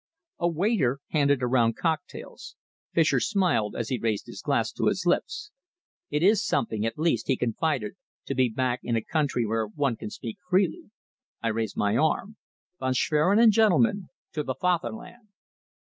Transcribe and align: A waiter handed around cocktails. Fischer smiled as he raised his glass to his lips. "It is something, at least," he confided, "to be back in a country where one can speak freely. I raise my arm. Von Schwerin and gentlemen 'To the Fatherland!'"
A 0.39 0.47
waiter 0.47 0.97
handed 1.09 1.43
around 1.43 1.77
cocktails. 1.77 2.55
Fischer 2.91 3.19
smiled 3.19 3.75
as 3.75 3.89
he 3.89 3.99
raised 3.99 4.25
his 4.25 4.41
glass 4.41 4.71
to 4.71 4.87
his 4.87 5.05
lips. 5.05 5.51
"It 6.09 6.23
is 6.23 6.43
something, 6.43 6.87
at 6.87 6.97
least," 6.97 7.27
he 7.27 7.37
confided, 7.37 7.93
"to 8.25 8.33
be 8.33 8.49
back 8.49 8.79
in 8.81 8.95
a 8.95 9.03
country 9.03 9.45
where 9.45 9.67
one 9.67 9.95
can 9.97 10.09
speak 10.09 10.39
freely. 10.49 10.89
I 11.43 11.49
raise 11.49 11.77
my 11.77 11.97
arm. 11.97 12.37
Von 12.79 12.93
Schwerin 12.95 13.37
and 13.37 13.51
gentlemen 13.53 14.07
'To 14.33 14.41
the 14.41 14.55
Fatherland!'" 14.55 15.27